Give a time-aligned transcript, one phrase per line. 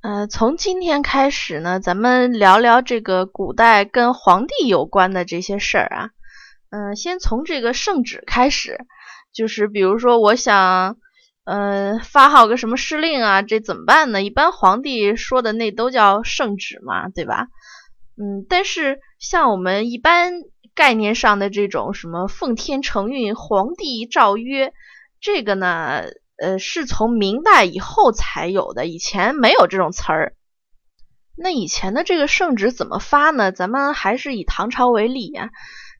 [0.00, 6.10] 呃，从今天开始呢，咱们聊聊这个古代跟皇帝有关的这些事儿啊。
[6.70, 8.78] 嗯，先从这个圣旨开始，
[9.34, 10.96] 就是比如说我想，
[11.42, 14.22] 呃，发号个什么施令啊，这怎么办呢？
[14.22, 17.48] 一般皇帝说的那都叫圣旨嘛，对吧？
[18.16, 20.32] 嗯，但是像我们一般
[20.76, 24.72] 概念上的这种什么奉天承运、皇帝诏曰，
[25.20, 26.04] 这个呢？
[26.40, 30.34] 呃，是从明代以后才有的，以前没有这种词儿。
[31.36, 33.52] 那以前的这个圣旨怎么发呢？
[33.52, 35.50] 咱们还是以唐朝为例呀。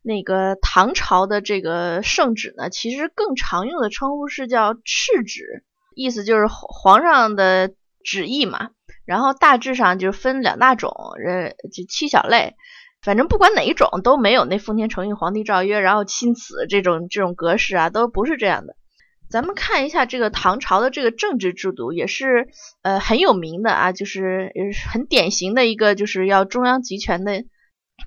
[0.02, 5.64] 那个唐朝的这个圣旨呢，其实更常用的称呼是叫敕旨，
[5.94, 7.72] 意思就是皇上的
[8.04, 8.70] 旨意嘛。
[9.04, 10.90] 然后大致上就分两大种，
[11.24, 12.54] 呃，就七小类。
[13.02, 18.74] 反正不管哪一种，都没有那奉天承运、皇帝诏曰，然后钦此这种这种格式啊，都不是这样的。
[19.30, 22.48] 咱们看一下这个唐朝的这个政治制度，也是
[22.82, 24.52] 呃很有名的啊，就是
[24.90, 27.44] 很典型的一个，就是要中央集权的。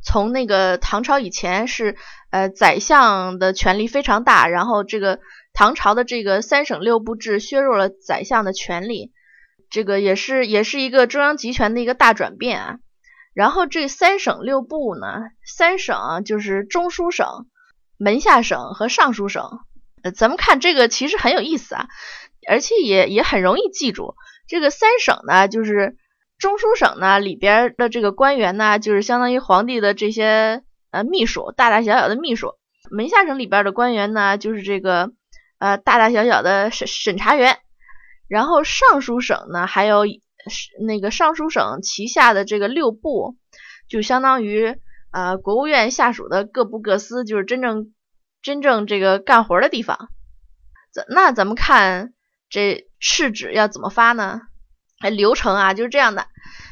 [0.04, 1.98] 从那个唐朝以前是
[2.31, 5.20] 呃宰相的权力非常大，然后这个
[5.54, 9.12] 唐朝的这个三省六部制削弱了宰相的权力，
[9.70, 12.80] 这个也是也是一个中央集权的一个大转变啊。
[13.34, 15.08] 然后这三省六部呢，
[15.46, 17.28] 三省就是中书省、
[17.98, 19.59] 门下省和尚书省。
[20.04, 21.88] 呃，咱们看这个其实很有意思啊，
[22.48, 24.16] 而且也也很容易记住。
[24.48, 25.96] 这个三省呢，就是
[26.40, 32.54] 中书省呢里边的这个官员呢，就是相当于皇帝的这些呃秘书，大大小小的秘书。
[32.90, 35.12] 门下省里边的官员呢，就是这个
[35.60, 37.60] 呃大大小小的审审查员。
[38.28, 40.06] 然后尚书省呢，还有
[40.86, 43.36] 那个尚书省旗下的这个六部，
[43.88, 44.76] 就相当于
[45.12, 47.94] 呃国务院下属的各部各司，就是真正。
[48.42, 50.09] 真正这个干活的地方，
[50.92, 52.14] 咱那咱们看
[52.50, 54.42] 这敕旨要怎么发呢？
[55.00, 56.25] 哎，流程啊就是这样的。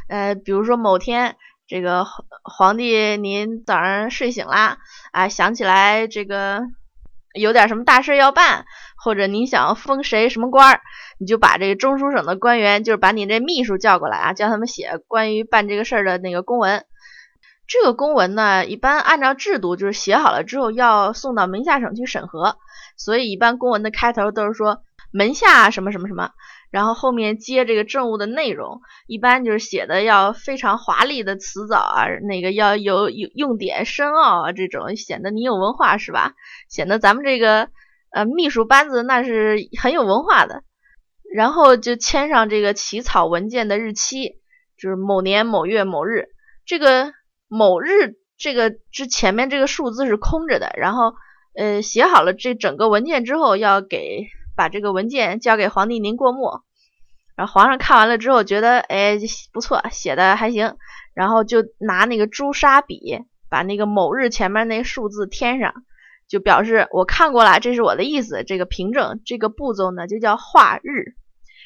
[0.07, 1.35] 呃，比如说某天
[1.67, 2.05] 这个
[2.43, 4.77] 皇帝您早上睡醒啦，
[5.11, 6.61] 啊想起来这个
[7.33, 8.65] 有点什么大事要办，
[8.97, 10.81] 或者您想封谁什么官儿，
[11.19, 16.85] 你就把这个中书省的官员，就是把你这秘书叫过来啊，叫他们写关于办这个事儿的那个公文。
[17.69, 22.57] 这个公文呢，一般按照制度就是写好了之后要送到门下省去审核，
[22.97, 24.81] 所以一般公文的开头都是说
[25.11, 26.31] 门下什么什么什么，
[26.71, 36.33] 然后后面接这个政务的内容，一般就是写的要非常华丽的辞藻啊，那个要有有用典深奥啊，这种显得你有文化是吧？
[36.69, 37.69] 显得咱们这个
[38.11, 40.63] 呃秘书班子那是很有文化的，
[41.35, 44.39] 然后就签上这个起草文件的日期，
[44.75, 46.29] 就是某年某月某日，
[46.65, 47.13] 这个。
[47.49, 51.15] 某日，这个之前面这个数字是空着的，然后
[51.55, 56.61] 呃写好了这整个文件之后，要给把这个文件交给皇帝您过目，
[57.35, 59.17] 然后皇上看完了之后觉得哎
[59.51, 60.77] 不错，写的还行，
[61.13, 65.73] 然后就拿那个朱砂笔把那个某日前面那数字添上，
[66.27, 71.15] 就表示我看过了，这是我的意思，这个凭证这个步骤呢就叫画日，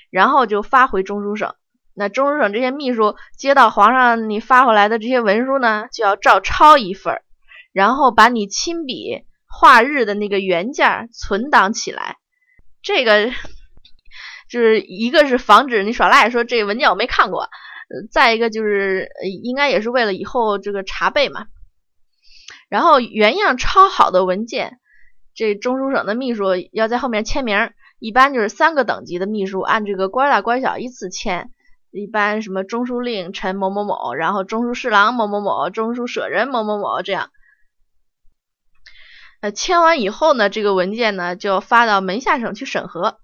[0.09, 1.53] 然后就发回中书省。
[1.95, 7.21] 那中书省这些秘书接到皇上你发回来的这些文书呢，就要照抄一份儿，
[7.71, 12.17] 然后把你亲笔画日的那个原件存档起来。
[12.81, 13.29] 这个
[14.49, 17.45] 就是一个是防止你耍赖，说这文件我没看过；
[18.11, 19.09] 再一个就是
[19.43, 21.45] 应该也是为了以后这个查备嘛。
[22.69, 24.79] 然后原样抄好的文件，
[25.35, 31.51] 这中书省的秘书要在后面签名，一般就是三个等级的秘书按这个官大官小依次签。
[31.95, 37.29] 一般什么中书令陈某某某，然后中书侍郎某某某，中书舍人某某某这样，
[39.41, 43.19] 呃，签完以后呢，这个文件呢就发到门下省去审核，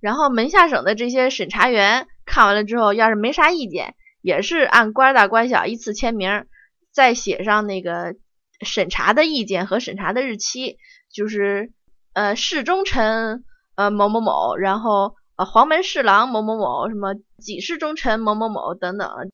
[0.00, 6.46] 然后门下省的这些审查员看完了之后，要是没啥意见，也是按官大官小依次签名，
[6.90, 8.16] 再写上那个
[8.62, 10.78] 审查的意见和审查的日期，
[11.12, 11.70] 就是
[12.14, 13.44] 呃侍中臣
[13.74, 15.16] 呃某某某，然后。
[15.36, 19.30] 啊，黄门侍郎某某某，什么几世忠臣某某某等等，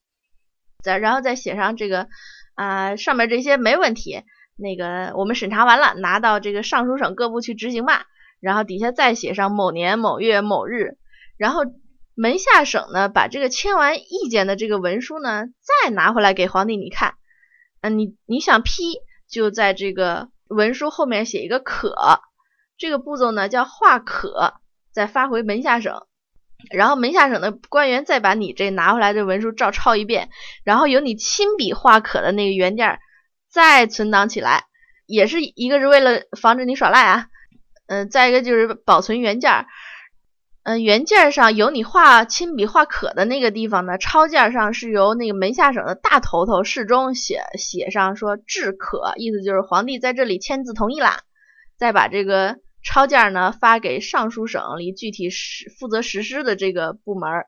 [0.82, 2.08] 再然后再写上这个
[2.54, 4.22] 啊，上面这些没问题。
[4.56, 8.06] 那个我们审查完了，拿到这个尚书省各部去执行吧。
[8.40, 10.98] 然后底下再写上某年某月某日。
[11.38, 11.62] 然后
[12.14, 15.44] 门下省呢，把这个签完意见的这个文书呢，
[15.84, 17.14] 再拿回来给皇帝你看。
[17.80, 18.72] 嗯，你你想批，
[19.28, 21.94] 就在这个文书后面写一个可，
[22.76, 24.54] 这个步骤呢叫画可。
[24.92, 26.06] 再发回门下省，
[26.70, 30.28] 然后门下省的官员再把你这拿回来的文书照抄一遍，
[30.64, 32.98] 然后由你亲笔画可的那个原件
[33.50, 34.64] 再存档起来，
[35.06, 37.26] 也是一个是为了防止你耍赖啊，
[37.86, 39.66] 嗯，再一个就是保存原件，
[40.62, 51.20] 嗯，原件上有你画亲笔画可的那个地方呢，抄件上是由那个门下省的大头头侍中写写上说致可，意思就是皇帝在这里签字同意啦。
[51.78, 57.44] 再把这个抄件呢发给尚书省里具体实负责实施的这个部门。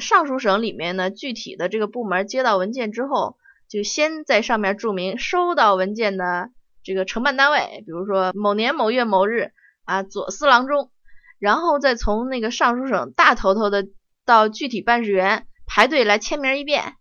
[0.00, 3.36] 尚书省里面呢，具体的这个部门接到文件之后，
[3.68, 6.50] 就先在上面注明收到文件的
[6.82, 9.52] 这个承办单位，比如说某年某月某日
[9.84, 10.90] 啊，左司郎中。
[11.38, 13.88] 然后再从那个尚书省大头头的
[14.26, 16.96] 到具体办事员排队来签名一遍，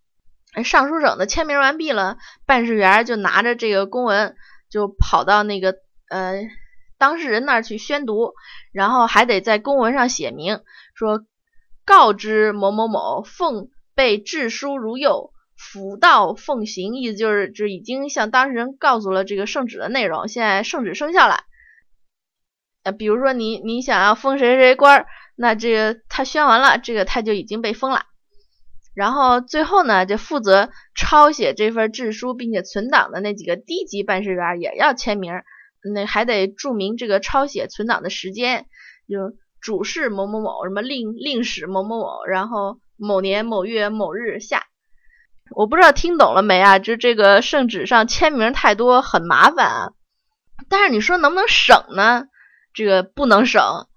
[0.63, 4.37] 尚书省的签名完毕了，办事员就拿着这个公文
[4.69, 5.75] 就跑到那个
[6.07, 6.47] 呃
[6.99, 8.33] 当事人那儿去宣读，
[8.71, 10.59] 然后还得在公文上写明
[10.93, 11.23] 说
[11.85, 21.45] 告知某某某奉被致书如右，辅道奉行，意思就是就已经向当事人告诉了这个圣旨的内容，现在圣旨生效了。
[22.83, 28.05] 呃，比如说你你想要封谁谁官儿，那这个他宣完了，这个他就已经被封了。
[28.93, 35.33] 然后最后呢，就负责抄写这份制书并且存档的那几个低级办事员也要签名，
[35.93, 38.65] 那还得注明这个抄写存档的时间，
[39.07, 44.65] 就主事某某某，什么令令史某某某，然后某年某月某日下。
[45.51, 46.79] 我不知道听懂了没啊？
[46.79, 49.91] 就这个圣旨上签名太多，很麻烦啊。
[50.69, 52.25] 但是你说能不能省呢？
[52.73, 53.87] 这个不能省，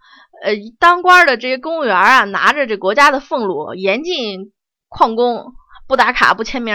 [0.43, 4.52] 呃，当官的这些公务员啊，拿着这国家的俸禄，严禁
[4.88, 5.52] 旷工，
[5.87, 6.75] 不打卡，不签名。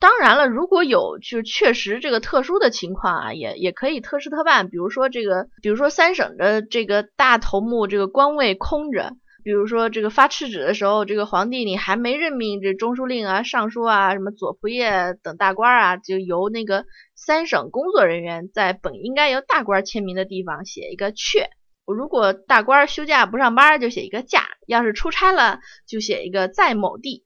[0.00, 4.68] 当然了，如果有就确实这个特殊的情况啊，也也可以特事特办。
[4.68, 9.12] 比如说这个，比如说三省的这个大头目这个官位空着，
[9.42, 16.84] 比如说这个发敕旨的时候，这个皇帝你还没任命这中书令啊、尚书啊、什么左仆射等大官啊，就由那个。
[17.16, 21.46] 三省工作人员在本应该由大官签名的地方写一个阙。
[21.86, 27.24] 如果大官休假不上班，就写一个假；要是出差了，就写一个在某地。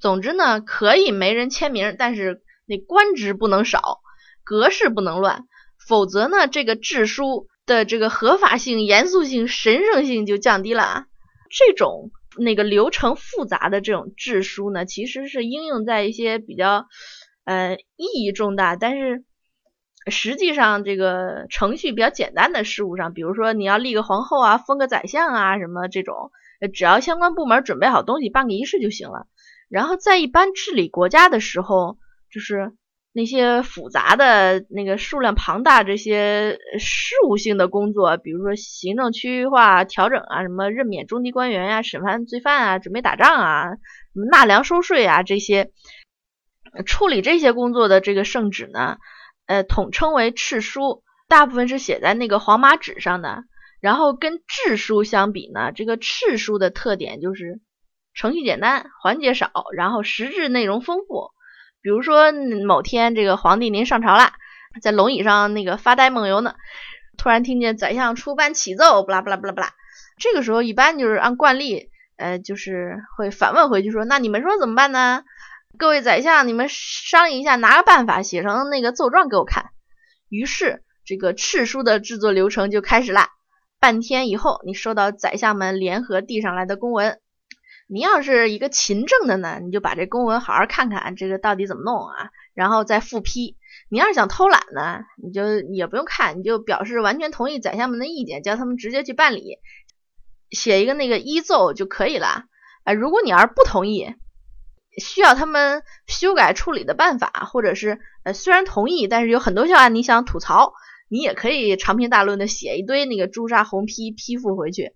[0.00, 4.00] 总之呢，可以没人签名，但是那官职不能少，
[4.44, 5.46] 格式不能乱，
[5.88, 11.06] 否则呢，这个制书的这个合法性、严肃性、神圣性就降低了。
[11.50, 16.86] 这种那个流程复杂的这种制书呢，其实是应用在一些比较。
[17.44, 19.24] 呃，意义重大，但是
[20.06, 26.30] 实际上这个程序比较简单的事务上，比如说你要立个皇后啊，封个宰相啊，什么这种，
[26.72, 29.26] 只要相关部门准备好东西，办个仪式就行了。
[29.72, 31.96] 然后在一般治理国家的时候，
[32.30, 32.72] 就是
[33.12, 45.72] 那些复杂的那个数量庞大这些事务性的工作，比如说行政区域化调整啊，什么任免中级官员呀，审判罪犯啊，准备打仗啊，什么纳粮收税啊这些。
[46.86, 48.96] 处理这些工作的这个圣旨呢，
[49.44, 53.44] 呃，统称为敕书，大部分是写在那个黄马纸上的。
[53.80, 57.60] 然后跟制书相比呢，这个敕书的特点就是
[58.14, 61.30] 程序简单，环节少，然后实质内容丰富。
[61.80, 62.30] 比如说
[62.66, 64.32] 某天这个皇帝您上朝了，
[64.80, 66.54] 在龙椅上那个发呆梦游呢，
[67.18, 69.72] 突然听见宰相出班启奏，不啦不啦不啦不啦，
[70.18, 75.24] 这个时候一般就是按惯例，呃，就是会反问回去说，那你们说怎么办呢？
[75.78, 79.70] 各位宰相，你们商议一下，拿个办法写成那个奏状给我看。
[80.28, 83.30] 于是，这个敕书的制作流程就开始啦。
[83.80, 87.18] 半天以后，你收到宰相们联合递上来的公文。
[87.88, 93.56] 你要是一个勤政的呢，你就把这公文好好看看，这个到底怎么弄啊，然后再复批。
[93.90, 99.58] 你要是想偷懒呢，你就也不用看，你就表示完全同意宰相们的意见，叫他们直接去办理，
[100.50, 102.46] 写一个那个依奏就可以了。
[102.84, 104.14] 啊，如果你要是不同意，
[104.98, 110.72] 需要他们修改处理的办法，或者是呃，虽然同意，但是有很多教案你想吐槽，
[111.10, 114.94] 你也可以长篇大论的写一堆那个朱砂红批批复回去。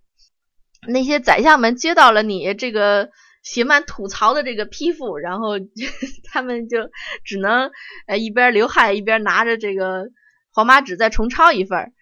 [0.88, 3.11] 那些宰相们接到了你这个
[3.43, 5.59] 写满吐槽的这个批复，然后
[6.33, 6.90] 他们就
[7.25, 7.71] 只能
[8.07, 10.07] 呃一边流汗一边拿着这个
[10.52, 11.93] 黄马纸再重抄一份儿。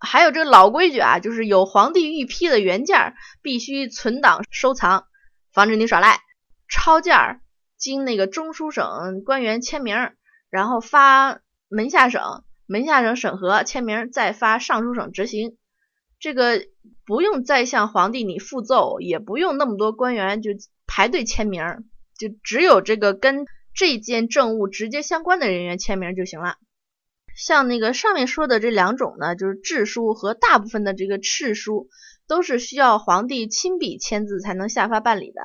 [0.00, 5.06] 还有这个老规矩啊，就是有皇帝御批的原件必须存档收藏，
[5.52, 6.20] 防止你耍赖。
[6.68, 7.40] 抄件儿
[7.76, 10.12] 经那个中书省官员签名，
[10.50, 15.56] 然后发门下省，门下省审核签名，再发尚书省执行。
[16.20, 16.66] 这个
[17.06, 20.50] 不用再向皇帝你复奏，也不用那么多官员就
[20.86, 21.62] 排队签名，
[22.18, 26.56] 就只有这个跟这件政务直接相关的人员签名就行了。
[27.36, 31.88] 像那个上面说的这两种呢，就是制书和大部分的这个敕书，
[32.26, 35.40] 都是需要皇帝亲笔签字才能下发办理的。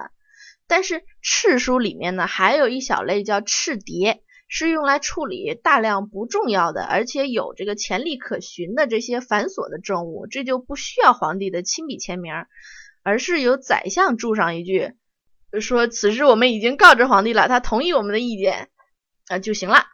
[0.65, 4.21] 但是敕书里面呢，还有一小类叫敕牒，
[4.55, 12.31] 是用来处理大量不重要的，而且有这个潜力可循的这些繁琐的政务，这就不需要皇帝的亲笔签名，
[13.01, 14.93] 而是由宰相注上一句，
[15.59, 18.69] 说此事我们已经告知皇帝了，他同意我们的意见
[19.27, 19.87] 啊就行了。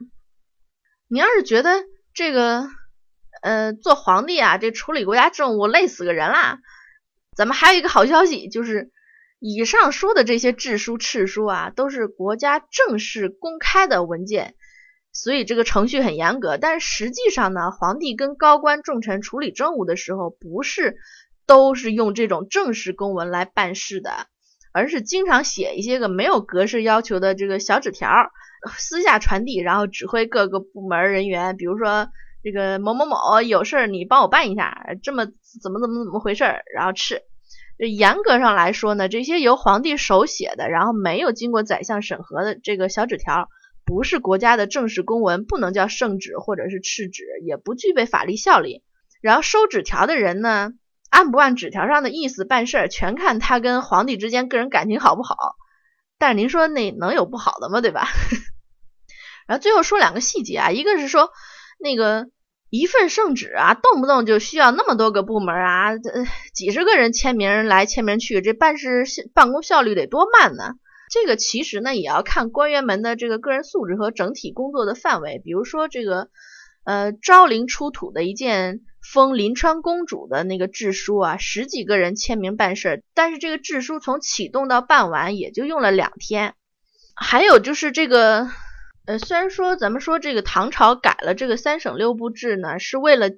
[1.08, 2.68] 你要是觉得这个
[3.42, 6.60] 呃做皇帝啊，这处理国家政务累死个人啦，
[7.34, 8.92] 咱们还有一个好消息，就是
[9.40, 14.56] 以上说的这些制书、敕书啊，都是国家正式公开的文件，
[15.14, 16.58] 所以这个程序很严格。
[16.58, 20.98] 但是实际上呢，皇帝跟高官重臣处理政务的时候，不是
[21.46, 24.28] 都是用这种正式公文来办事的，
[24.74, 28.10] 而是经常写一些个没有格式要求的这个小纸条，
[28.78, 32.10] 私下传递，然后指挥各个部门人员，比如说
[32.44, 37.22] 这个某某某有事儿，你帮我办一下，这么怎么怎么怎么回事儿，然后敕。
[37.88, 43.48] 严格上来说呢，这些由皇帝手写的，然后没有经过宰相审核的这个小纸条，
[43.86, 48.84] 不是国家的正式公文，不能叫圣旨或者是敕旨，也不具备法律效力。
[49.22, 50.72] 然后收纸条的人呢，
[51.10, 55.36] 按不按纸条上的意思办事儿，全看他跟皇帝之间个人感情好不好。
[56.18, 57.80] 但是您说那能有不好的吗？
[57.80, 58.08] 对吧？
[59.48, 61.32] 然后最后说两个细节啊，一个是说
[61.80, 62.28] 那个。
[62.70, 70.76] 一份圣旨啊，动不动就需要那么多个部门啊，这，几十个人签名来签名去，这办事办公效率得多慢呢？
[71.12, 75.42] 这个其实呢，也要看官员们的这个个人素质和整体工作的范围。
[75.44, 76.30] 比如说这个，
[76.84, 86.54] 呃，昭陵出土的一件封临川公主的那个制书啊，十几个人签名办事，但是这个制书从启动到办完也就用了两天。
[87.16, 88.48] 还有就是这个。
[89.10, 93.32] 呃，虽然说咱们说这个唐朝改了这个三省六部制呢，是为了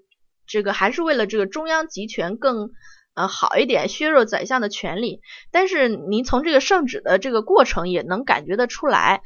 [0.45, 2.71] 这个还是为了这个中央集权更
[3.13, 5.21] 呃好一点，削弱宰相的权力。
[5.49, 9.21] 但是您从这个圣旨的这个过程也能感觉得出来，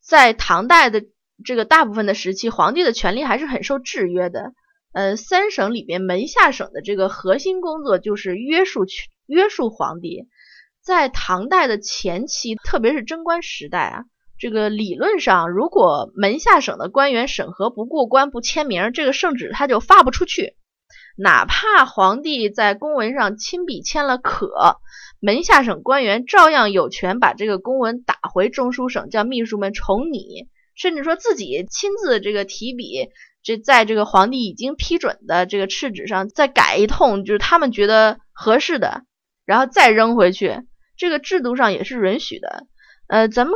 [0.00, 1.02] 在唐代的
[1.44, 4.52] 这个大部分的时期，皇帝的权力还是很受制约的。
[4.92, 8.86] 呃，三省里边门下省的这个核心工作就是约束
[9.26, 10.28] 约束皇帝。
[10.80, 14.04] 在唐代的前期，特别是贞观时代啊。
[14.40, 20.54] 这个理论上，如果门下省的官员审核不过关、不签名，这个圣旨他就发不出去。
[21.18, 24.78] 哪怕皇帝在公文上亲笔签了可，
[25.20, 33.10] 门下省官员照样有权把这个公文打回中书省，叫秘书们重拟，甚至说自己亲自这个提笔，
[33.42, 39.02] 这在这个皇帝已经批准的这个敕旨上再改一通，就是他们觉得合适的，
[39.44, 40.62] 然后再扔回去。
[40.96, 42.66] 这个制度上也是允许的。
[43.06, 43.52] 呃，咱们。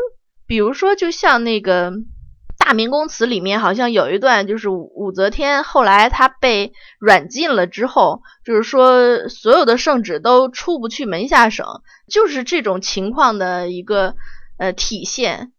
[0.46, 1.90] 比如说，就像那个
[2.58, 11.66] 《大明宫词》里面，好像有一段，就是武则天后来她被软禁了之后，就是说所有的圣旨都出不去门下省，
[12.08, 14.14] 就是这种情况的一个
[14.58, 15.52] 呃体现。